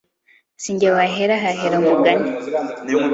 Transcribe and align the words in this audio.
si 0.61 0.71
jye 0.79 0.89
wahera 0.95 1.33
hahera 1.43 1.75
umugani 1.81 2.29